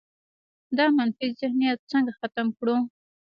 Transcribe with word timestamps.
دا 0.77 0.85
منفي 0.97 1.27
ذهنیت 1.39 1.79
څنګه 1.91 2.11
ختم 2.19 2.47
کړو؟ 2.57 2.75